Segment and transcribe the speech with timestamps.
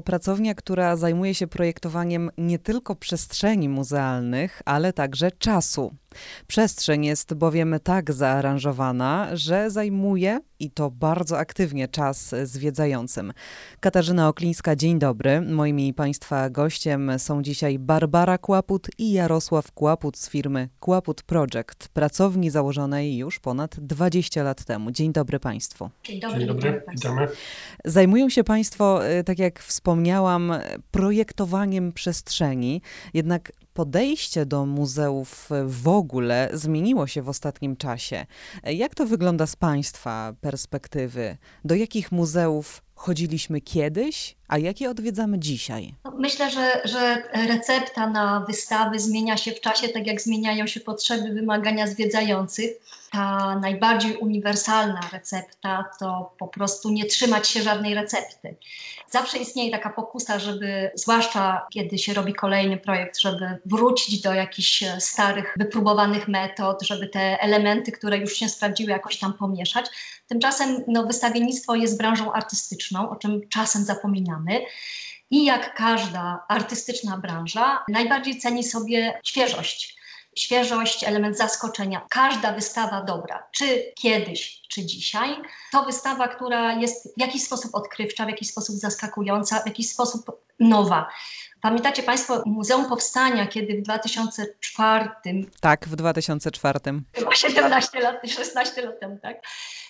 [0.00, 5.94] To pracownia, która zajmuje się projektowaniem nie tylko przestrzeni muzealnych, ale także czasu.
[6.46, 13.32] Przestrzeń jest bowiem tak zaaranżowana, że zajmuje i to bardzo aktywnie czas zwiedzającym.
[13.80, 15.40] Katarzyna Oklińska, dzień dobry.
[15.40, 22.50] Moimi Państwa gościem są dzisiaj Barbara Kłaput i Jarosław Kłaput z firmy Kłaput Project, pracowni
[22.50, 24.90] założonej już ponad 20 lat temu.
[24.90, 25.90] Dzień dobry Państwu.
[26.04, 26.82] Dzień dobry, Dzień dobry.
[26.92, 27.28] witamy.
[27.84, 29.58] Zajmują się Państwo, y, tak jak
[29.90, 30.52] wspomniałam,
[30.90, 32.82] projektowaniem przestrzeni,
[33.14, 38.26] jednak podejście do muzeów w ogóle zmieniło się w ostatnim czasie.
[38.64, 41.36] Jak to wygląda z Państwa perspektywy?
[41.64, 45.94] Do jakich muzeów chodziliśmy kiedyś, a jakie odwiedzamy dzisiaj?
[46.18, 51.34] Myślę, że, że recepta na wystawy zmienia się w czasie, tak jak zmieniają się potrzeby,
[51.34, 52.70] wymagania zwiedzających.
[53.12, 58.56] Ta najbardziej uniwersalna recepta to po prostu nie trzymać się żadnej recepty.
[59.10, 64.84] Zawsze istnieje taka pokusa, żeby, zwłaszcza kiedy się robi kolejny projekt, żeby wrócić do jakichś
[64.98, 69.86] starych, wypróbowanych metod, żeby te elementy, które już się sprawdziły, jakoś tam pomieszać.
[70.26, 74.60] Tymczasem no, wystawiennictwo jest branżą artystyczną, o czym czasem zapominamy.
[75.30, 80.00] I jak każda artystyczna branża, najbardziej ceni sobie świeżość.
[80.36, 82.06] Świeżość, element zaskoczenia.
[82.10, 85.36] Każda wystawa dobra, czy kiedyś, czy dzisiaj,
[85.72, 90.30] to wystawa, która jest w jakiś sposób odkrywcza, w jakiś sposób zaskakująca, w jakiś sposób
[90.60, 91.08] nowa.
[91.60, 95.08] Pamiętacie Państwo Muzeum Powstania, kiedy w 2004.
[95.60, 96.80] Tak, w 2004.
[97.12, 99.42] Chyba 17 lat, 16 lat temu, tak?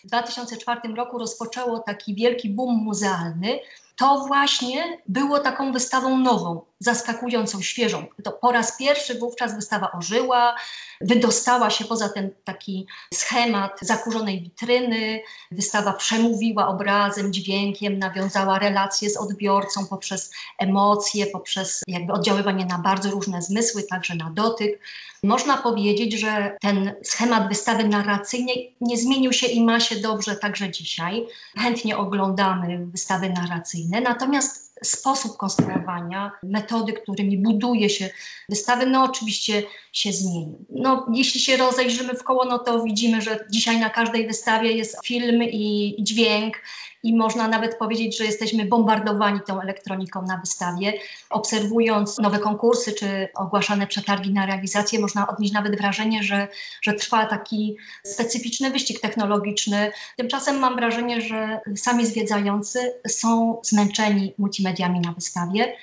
[0.04, 3.60] W 2004 roku rozpoczęło taki wielki boom muzealny.
[4.00, 8.06] To właśnie było taką wystawą nową, zaskakującą, świeżą.
[8.24, 10.56] To po raz pierwszy wówczas wystawa ożyła,
[11.00, 15.22] wydostała się poza ten taki schemat zakurzonej witryny.
[15.50, 23.10] Wystawa przemówiła obrazem, dźwiękiem, nawiązała relacje z odbiorcą poprzez emocje, poprzez jakby oddziaływanie na bardzo
[23.10, 24.80] różne zmysły, także na dotyk.
[25.22, 30.70] Można powiedzieć, że ten schemat wystawy narracyjnej nie zmienił się i ma się dobrze także
[30.70, 31.26] dzisiaj.
[31.56, 38.10] Chętnie oglądamy wystawy narracyjne, natomiast sposób konstruowania, metody, którymi buduje się
[38.48, 40.56] wystawy, no oczywiście się zmieni.
[40.70, 45.06] No, jeśli się rozejrzymy w koło, no to widzimy, że dzisiaj na każdej wystawie jest
[45.06, 46.56] film i dźwięk,
[47.02, 50.92] i można nawet powiedzieć, że jesteśmy bombardowani tą elektroniką na wystawie.
[51.30, 56.48] Obserwując nowe konkursy czy ogłaszane przetargi na realizację, można odnieść nawet wrażenie, że,
[56.82, 59.92] że trwa taki specyficzny wyścig technologiczny.
[60.16, 65.76] Tymczasem mam wrażenie, że sami zwiedzający są zmęczeni multimediami na wystawie,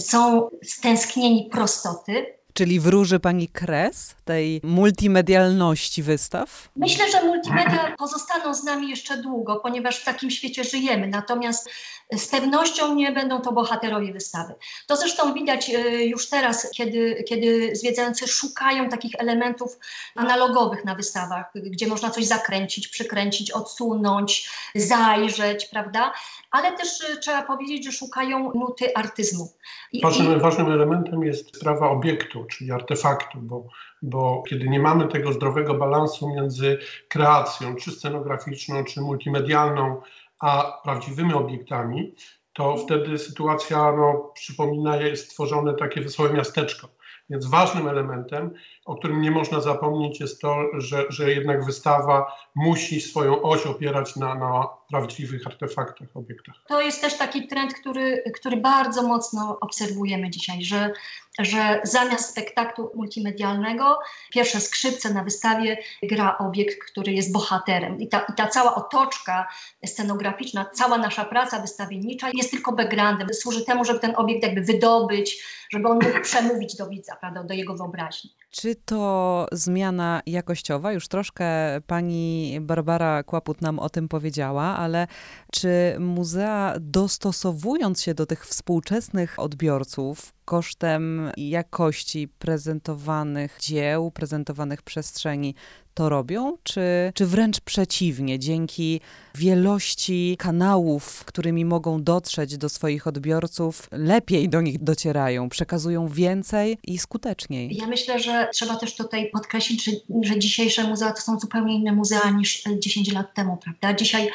[0.00, 6.68] są stęsknieni prostoty, Czyli wróży Pani kres tej multimedialności wystaw?
[6.76, 11.08] Myślę, że multimedia pozostaną z nami jeszcze długo, ponieważ w takim świecie żyjemy.
[11.08, 11.70] Natomiast
[12.16, 14.54] z pewnością nie będą to bohaterowie wystawy.
[14.86, 19.78] To zresztą widać e, już teraz, kiedy, kiedy zwiedzający szukają takich elementów
[20.14, 26.12] analogowych na wystawach, gdzie można coś zakręcić, przykręcić, odsunąć, zajrzeć, prawda?
[26.50, 29.52] Ale też e, trzeba powiedzieć, że szukają nuty artyzmu.
[29.92, 30.40] I, ważnym, i...
[30.40, 33.68] ważnym elementem jest sprawa obiektu, czyli artefaktu, bo,
[34.02, 36.78] bo kiedy nie mamy tego zdrowego balansu między
[37.08, 40.00] kreacją, czy scenograficzną, czy multimedialną,
[40.40, 42.14] a prawdziwymi obiektami,
[42.52, 46.88] to wtedy sytuacja no, przypomina, stworzone takie wesołe miasteczko.
[47.30, 48.54] Więc ważnym elementem,
[48.84, 54.16] o którym nie można zapomnieć, jest to, że, że jednak wystawa musi swoją oś opierać
[54.16, 56.54] na, na prawdziwych artefaktach, obiektach.
[56.68, 60.92] To jest też taki trend, który, który bardzo mocno obserwujemy dzisiaj, że,
[61.38, 63.98] że zamiast spektaklu multimedialnego,
[64.32, 68.00] pierwsze skrzypce na wystawie gra obiekt, który jest bohaterem.
[68.00, 69.48] I ta, i ta cała otoczka
[69.86, 73.28] scenograficzna, cała nasza praca wystawiennicza jest tylko backgroundem.
[73.34, 77.54] Służy temu, żeby ten obiekt jakby wydobyć, żeby on mógł przemówić do widza, prawda, do
[77.54, 78.30] jego wyobraźni.
[78.50, 80.92] Czy to zmiana jakościowa?
[80.92, 81.46] Już troszkę
[81.86, 85.06] pani Barbara Kłaput nam o tym powiedziała, ale
[85.52, 95.54] czy muzea dostosowując się do tych współczesnych odbiorców kosztem jakości prezentowanych dzieł, prezentowanych przestrzeni,
[95.94, 96.80] to robią, czy,
[97.14, 99.00] czy wręcz przeciwnie, dzięki
[99.34, 106.98] wielości kanałów, którymi mogą dotrzeć do swoich odbiorców, lepiej do nich docierają, przekazują więcej i
[106.98, 107.76] skuteczniej?
[107.76, 109.92] Ja myślę, że trzeba też tutaj podkreślić, że,
[110.22, 113.94] że dzisiejsze muzea to są zupełnie inne muzea niż 10 lat temu, prawda?
[113.94, 114.30] Dzisiaj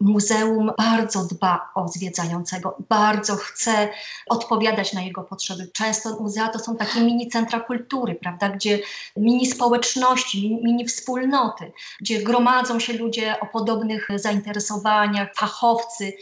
[0.00, 3.88] muzeum bardzo dba o zwiedzającego, bardzo chce
[4.26, 8.78] odpowiadać na jego potrzeby często muzea to są takie mini centra kultury, prawda, gdzie
[9.16, 16.12] mini społeczności, mini wspólnoty, gdzie gromadzą się ludzie o podobnych zainteresowaniach, fachowcy.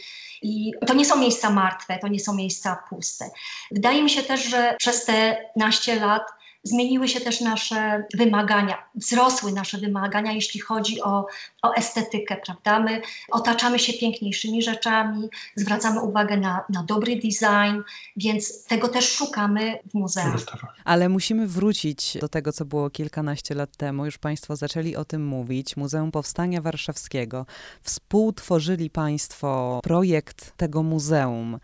[0.41, 3.29] I to nie są miejsca martwe, to nie są miejsca puste.
[3.71, 6.23] Wydaje mi się też, że przez te naście lat
[6.65, 11.25] zmieniły się też nasze wymagania, wzrosły nasze wymagania, jeśli chodzi o,
[11.61, 12.79] o estetykę, prawda?
[12.79, 13.01] My
[13.31, 17.81] otaczamy się piękniejszymi rzeczami, zwracamy uwagę na, na dobry design,
[18.17, 20.35] więc tego też szukamy w muzeach.
[20.85, 24.05] Ale musimy wrócić do tego, co było kilkanaście lat temu.
[24.05, 25.77] Już Państwo zaczęli o tym mówić.
[25.77, 27.45] Muzeum Powstania Warszawskiego.
[27.81, 31.59] Współtworzyli Państwo projekt tego muzeum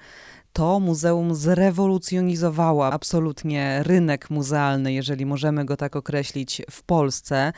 [0.53, 7.53] to muzeum zrewolucjonizowało absolutnie rynek muzealny, jeżeli możemy go tak określić, w Polsce.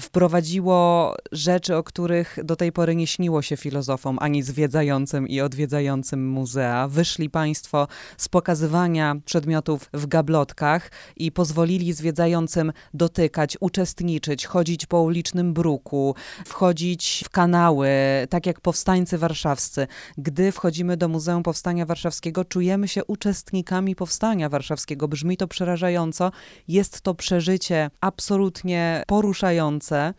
[0.00, 6.28] Wprowadziło rzeczy, o których do tej pory nie śniło się filozofom, ani zwiedzającym i odwiedzającym
[6.30, 6.88] muzea.
[6.88, 15.54] Wyszli Państwo z pokazywania przedmiotów w gablotkach i pozwolili zwiedzającym dotykać, uczestniczyć, chodzić po ulicznym
[15.54, 16.14] bruku,
[16.46, 17.88] wchodzić w kanały,
[18.30, 19.86] tak jak powstańcy warszawscy.
[20.18, 25.08] Gdy wchodzimy do Muzeum Powstania Warszawskiego, czujemy się uczestnikami powstania warszawskiego.
[25.08, 26.32] Brzmi to przerażająco.
[26.68, 30.14] Jest to przeżycie absolutnie poruszające.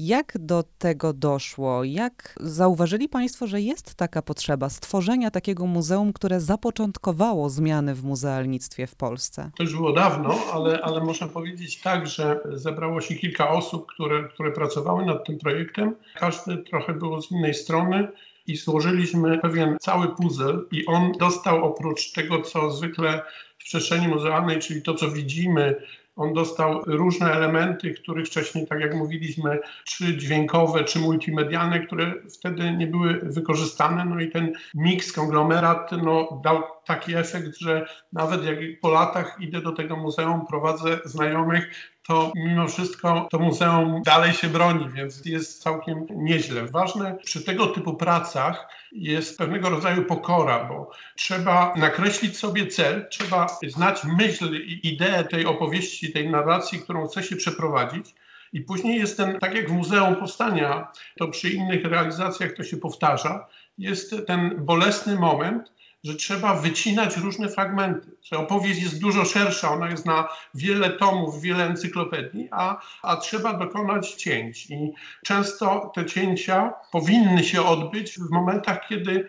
[0.00, 1.84] Jak do tego doszło?
[1.84, 8.86] Jak zauważyli Państwo, że jest taka potrzeba stworzenia takiego muzeum, które zapoczątkowało zmiany w muzealnictwie
[8.86, 9.50] w Polsce?
[9.56, 14.28] To już było dawno, ale, ale można powiedzieć tak, że zebrało się kilka osób, które,
[14.28, 15.94] które pracowały nad tym projektem.
[16.14, 18.08] Każdy trochę było z innej strony
[18.46, 23.22] i złożyliśmy pewien cały puzzle i on dostał oprócz tego, co zwykle
[23.58, 25.76] w przestrzeni muzealnej, czyli to, co widzimy,
[26.16, 32.72] on dostał różne elementy, których wcześniej, tak jak mówiliśmy, czy dźwiękowe, czy multimedialne, które wtedy
[32.72, 34.04] nie były wykorzystane.
[34.04, 39.60] No i ten miks, konglomerat no, dał taki efekt, że nawet jak po latach idę
[39.60, 45.62] do tego muzeum, prowadzę znajomych, to mimo wszystko to muzeum dalej się broni, więc jest
[45.62, 46.66] całkiem nieźle.
[46.66, 53.46] Ważne przy tego typu pracach jest pewnego rodzaju pokora, bo trzeba nakreślić sobie cel, trzeba
[53.68, 58.14] znać myśl i ideę tej opowieści, tej narracji, którą chce się przeprowadzić.
[58.52, 62.76] I później jest ten, tak jak w Muzeum Powstania, to przy innych realizacjach to się
[62.76, 63.46] powtarza,
[63.78, 65.72] jest ten bolesny moment,
[66.04, 71.40] że trzeba wycinać różne fragmenty, że opowieść jest dużo szersza, ona jest na wiele tomów,
[71.40, 74.70] wiele encyklopedii, a, a trzeba dokonać cięć.
[74.70, 74.92] I
[75.24, 79.28] często te cięcia powinny się odbyć w momentach, kiedy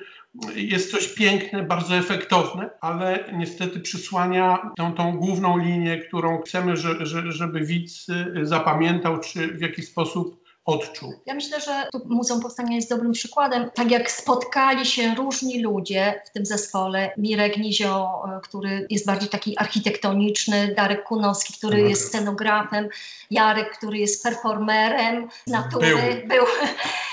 [0.55, 7.05] jest coś piękne, bardzo efektowne, ale niestety przysłania tą, tą główną linię, którą chcemy, że,
[7.05, 8.07] że, żeby widz
[8.41, 11.13] zapamiętał, czy w jakiś sposób odczuł.
[11.25, 13.71] Ja myślę, że tu Muzeum Powstania jest dobrym przykładem.
[13.73, 19.29] Tak jak spotkali się różni ludzie w tym zespole, Mirek Nizio, e, który jest bardziej
[19.29, 21.89] taki architektoniczny, Darek Kunowski, który Dobra.
[21.89, 22.89] jest scenografem,
[23.31, 25.87] Jarek, który jest performerem z natury.
[26.27, 26.27] Był.
[26.27, 26.45] Był.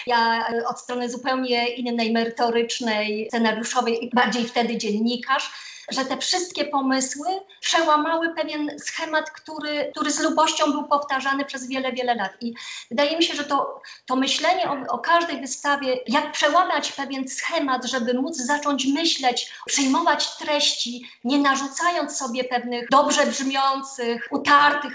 [0.06, 5.50] Ja e, od strony zupełnie innej, merytorycznej, scenariuszowej, bardziej wtedy dziennikarz
[5.90, 7.26] że te wszystkie pomysły
[7.60, 12.32] przełamały pewien schemat, który, który z lubością był powtarzany przez wiele, wiele lat.
[12.40, 12.54] I
[12.90, 17.84] wydaje mi się, że to, to myślenie o, o każdej wystawie, jak przełamać pewien schemat,
[17.84, 24.94] żeby móc zacząć myśleć, przyjmować treści, nie narzucając sobie pewnych dobrze brzmiących, utartych,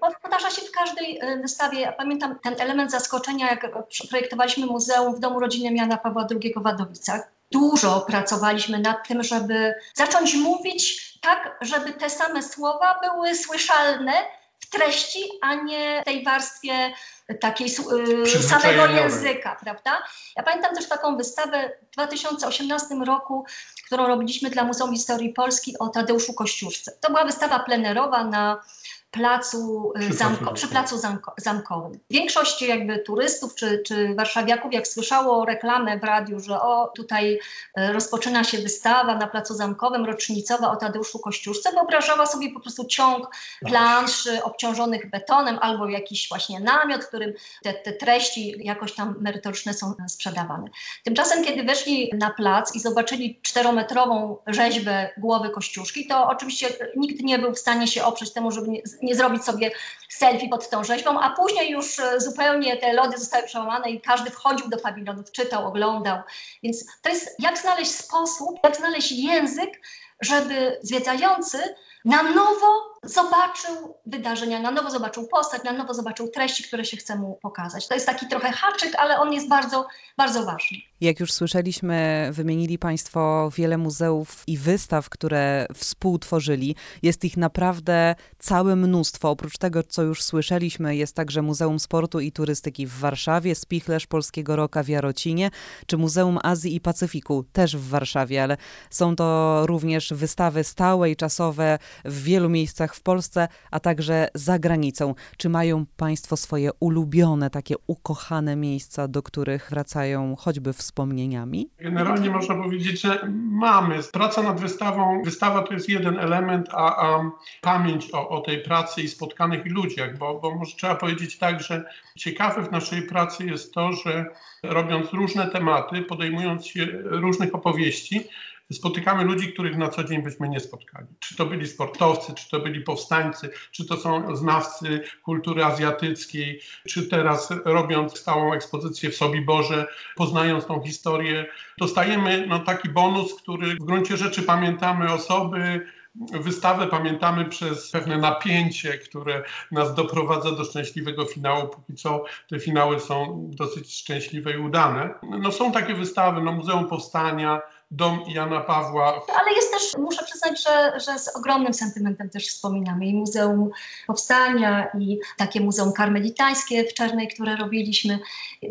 [0.00, 1.80] powtarza się w każdej e, wystawie.
[1.80, 3.66] Ja pamiętam ten element zaskoczenia, jak
[4.08, 9.74] projektowaliśmy muzeum w Domu Rodziny Jana Pawła II w Wadowicach dużo pracowaliśmy nad tym, żeby
[9.94, 14.12] zacząć mówić tak, żeby te same słowa były słyszalne
[14.60, 16.92] w treści, a nie w tej warstwie
[17.40, 20.02] takiej y, samego języka, prawda?
[20.36, 23.44] Ja pamiętam też taką wystawę w 2018 roku,
[23.86, 26.92] którą robiliśmy dla Muzeum Historii Polski o Tadeuszu Kościuszce.
[27.00, 28.62] To była wystawa plenerowa na
[29.10, 31.98] placu, y, zamko, przy placu zamko, zamkowym.
[32.10, 37.38] Większość jakby turystów czy, czy warszawiaków, jak słyszało reklamę w radiu, że o tutaj
[37.78, 42.84] y, rozpoczyna się wystawa na placu zamkowym, rocznicowa o Tadeuszu Kościuszce, wyobrażała sobie po prostu
[42.84, 43.30] ciąg
[43.66, 49.74] planszy obciążonych betonem albo jakiś właśnie namiot, w którym te, te treści jakoś tam merytoryczne
[49.74, 50.64] są sprzedawane.
[51.04, 57.38] Tymczasem, kiedy weszli na plac i zobaczyli czterometrową rzeźbę głowy Kościuszki, to oczywiście nikt nie
[57.38, 59.70] był w stanie się oprzeć temu, żeby nie, nie zrobić sobie
[60.08, 64.30] selfie pod tą rzeźbą, a później już e, zupełnie te lody zostały przełamane i każdy
[64.30, 66.18] wchodził do pawilonów, czytał, oglądał.
[66.62, 69.80] Więc to jest jak znaleźć sposób, jak znaleźć język,
[70.20, 71.58] żeby zwiedzający
[72.04, 77.16] na nowo zobaczył wydarzenia, na nowo zobaczył postać, na nowo zobaczył treści, które się chce
[77.16, 77.88] mu pokazać.
[77.88, 80.78] To jest taki trochę haczyk, ale on jest bardzo, bardzo ważny.
[81.00, 86.76] Jak już słyszeliśmy, wymienili Państwo wiele muzeów i wystaw, które współtworzyli.
[87.02, 89.30] Jest ich naprawdę całe mnóstwo.
[89.30, 94.56] Oprócz tego, co już słyszeliśmy, jest także Muzeum Sportu i Turystyki w Warszawie, Spichlerz Polskiego
[94.56, 95.50] Roka w Jarocinie,
[95.86, 98.56] czy Muzeum Azji i Pacyfiku też w Warszawie, ale
[98.90, 104.58] są to również wystawy stałe i czasowe w wielu miejscach w Polsce, a także za
[104.58, 105.14] granicą.
[105.36, 111.70] Czy mają Państwo swoje ulubione, takie ukochane miejsca, do których wracają choćby wspomnieniami?
[111.78, 113.98] Generalnie można powiedzieć, że mamy.
[114.12, 117.30] Praca nad wystawą, wystawa to jest jeden element, a, a
[117.60, 121.84] pamięć o, o, tej pracy i spotkanych ludziach, bo, bo może trzeba powiedzieć tak, że
[122.16, 124.26] ciekawe w naszej pracy jest to, że
[124.62, 128.28] robiąc różne tematy, podejmując się różnych opowieści,
[128.74, 131.06] spotykamy ludzi, których na co dzień byśmy nie spotkali.
[131.18, 137.08] Czy to byli sportowcy, czy to byli powstańcy, czy to są znawcy kultury azjatyckiej, czy
[137.08, 139.86] teraz robiąc stałą ekspozycję w Sobiborze,
[140.16, 141.46] poznając tą historię,
[141.78, 148.98] dostajemy no, taki bonus, który w gruncie rzeczy pamiętamy osoby, Wystawę pamiętamy przez pewne napięcie,
[148.98, 151.68] które nas doprowadza do szczęśliwego finału.
[151.68, 155.14] Póki co te finały są dosyć szczęśliwe i udane.
[155.22, 157.60] No są takie wystawy, no Muzeum Powstania,
[157.90, 159.22] dom Jana Pawła.
[159.40, 163.70] Ale jest też, muszę przyznać, że, że z ogromnym sentymentem też wspominamy i Muzeum
[164.06, 168.18] Powstania, i takie Muzeum Karmelitańskie w Czarnej, które robiliśmy.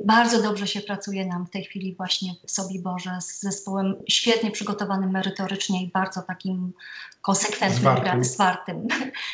[0.06, 5.12] Bardzo dobrze się pracuje nam w tej chwili właśnie w Sobiborze z zespołem świetnie przygotowanym
[5.12, 6.74] merytorycznie i bardzo takim
[7.22, 8.24] konsekwentnym, zwartym.
[8.24, 8.88] zwartym.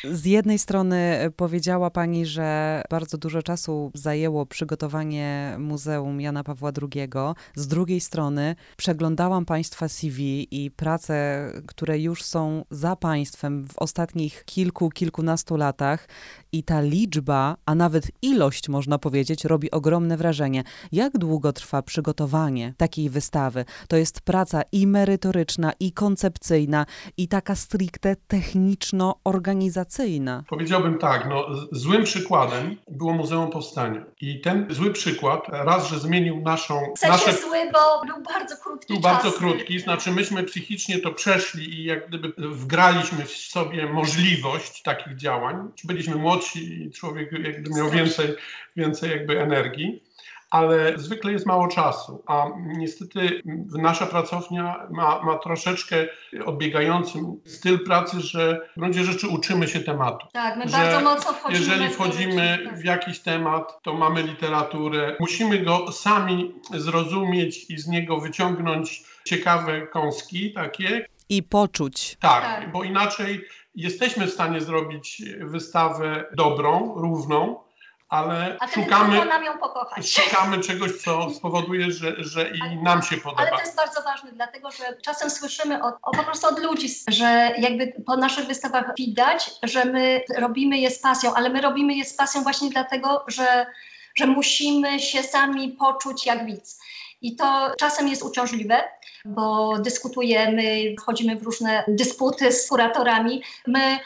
[0.04, 7.08] Z jednej strony powiedziała Pani, że bardzo dużo czasu zajęło przygotowanie Muzeum Jana Pawła II.
[7.54, 14.44] Z drugiej strony przeglądałam Państwa CV i prace, które już są za Państwem w ostatnich
[14.44, 16.08] kilku, kilkunastu latach
[16.52, 20.64] i ta liczba, a nawet ilość, można powiedzieć, robi ogromne wrażenie.
[20.92, 23.64] Jak długo trwa przygotowanie takiej wystawy?
[23.88, 30.44] To jest praca i merytoryczna, i koncepcyjna, i taka stricte techniczno-organizacyjna.
[30.48, 34.04] Powiedziałbym tak, no, złym przykładem było Muzeum Powstania.
[34.20, 36.80] I ten zły przykład raz, że zmienił naszą...
[36.96, 37.32] W sensie nasze...
[37.32, 39.12] zły, bo był bardzo krótki Był czas.
[39.12, 45.16] bardzo krótki, znaczy myśmy psychicznie to przeszli i jak gdyby wgraliśmy w sobie możliwość takich
[45.16, 45.68] działań.
[45.84, 48.34] Byliśmy młodsi i człowiek jakby miał więcej,
[48.76, 50.02] więcej jakby energii
[50.50, 53.42] ale zwykle jest mało czasu, a niestety
[53.78, 55.96] nasza pracownia ma, ma troszeczkę
[56.44, 60.26] odbiegający styl pracy, że w gruncie rzeczy uczymy się tematu.
[60.32, 61.60] Tak, my bardzo mocno wchodzimy.
[61.60, 62.78] Jeżeli wchodzimy tak.
[62.78, 69.86] w jakiś temat, to mamy literaturę, musimy go sami zrozumieć i z niego wyciągnąć ciekawe
[69.86, 71.06] kąski takie.
[71.28, 72.16] I poczuć.
[72.20, 77.65] Tak, tak, bo inaczej jesteśmy w stanie zrobić wystawę dobrą, równą,
[78.08, 80.10] ale szukamy, nam ją pokochać.
[80.10, 83.42] szukamy czegoś, co spowoduje, że, że i ale, nam się podoba.
[83.42, 86.88] Ale to jest bardzo ważne, dlatego że czasem słyszymy od, o, po prostu od ludzi,
[87.08, 91.94] że jakby po naszych wystawach widać, że my robimy je z pasją, ale my robimy
[91.94, 93.66] je z pasją właśnie dlatego, że,
[94.14, 96.80] że musimy się sami poczuć jak widz.
[97.20, 98.84] I to czasem jest uciążliwe,
[99.24, 103.42] bo dyskutujemy, wchodzimy w różne dysputy z kuratorami.
[103.66, 103.98] My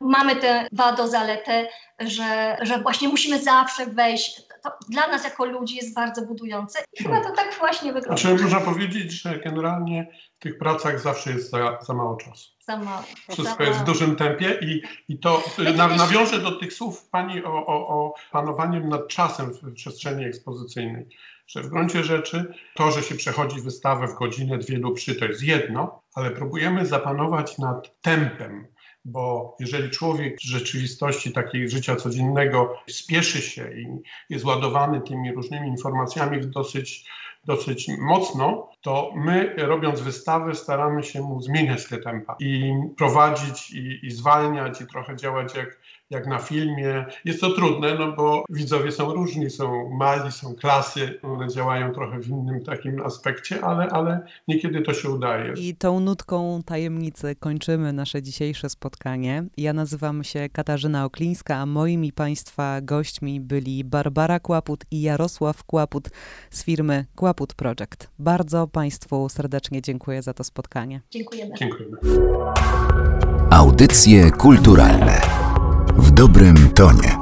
[0.00, 1.68] mamy tę wadę, zaletę,
[2.10, 4.42] że, że właśnie musimy zawsze wejść.
[4.62, 8.22] To dla nas jako ludzi jest bardzo budujące i chyba to tak właśnie wygląda.
[8.22, 10.06] Znaczy, można powiedzieć, że generalnie
[10.38, 12.50] w tych pracach zawsze jest za, za mało czasu.
[12.60, 13.02] Za mało.
[13.30, 15.42] Wszystko za jest w dużym tempie i, i to
[15.76, 21.08] na, nawiążę do tych słów Pani o, o, o panowaniem nad czasem w przestrzeni ekspozycyjnej
[21.46, 25.24] że w gruncie rzeczy to, że się przechodzi wystawę w godzinę, dwie lub trzy, to
[25.24, 28.66] jest jedno, ale próbujemy zapanować nad tempem,
[29.04, 33.86] bo jeżeli człowiek w rzeczywistości takiej życia codziennego spieszy się i
[34.30, 37.04] jest ładowany tymi różnymi informacjami dosyć,
[37.44, 44.06] dosyć mocno, to my robiąc wystawy staramy się mu zmieniać te tempa i prowadzić i,
[44.06, 45.78] i zwalniać i trochę działać jak
[46.12, 47.04] jak na filmie.
[47.24, 52.18] Jest to trudne, no bo widzowie są różni, są mali, są klasy, one działają trochę
[52.18, 55.52] w innym takim aspekcie, ale, ale niekiedy to się udaje.
[55.56, 59.44] I tą nutką tajemnicy kończymy nasze dzisiejsze spotkanie.
[59.56, 66.08] Ja nazywam się Katarzyna Oklińska, a moimi Państwa gośćmi byli Barbara Kłaput i Jarosław Kłaput
[66.50, 68.10] z firmy Kłaput Project.
[68.18, 71.00] Bardzo Państwu serdecznie dziękuję za to spotkanie.
[71.10, 71.54] Dziękujemy.
[71.58, 71.96] Dziękujemy.
[73.50, 75.41] Audycje kulturalne
[75.96, 77.21] w dobrym tonie.